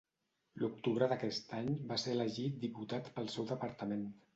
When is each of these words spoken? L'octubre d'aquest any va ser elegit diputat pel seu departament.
L'octubre 0.61 1.09
d'aquest 1.11 1.55
any 1.59 1.71
va 1.95 2.01
ser 2.07 2.17
elegit 2.19 2.59
diputat 2.67 3.15
pel 3.21 3.35
seu 3.39 3.51
departament. 3.57 4.07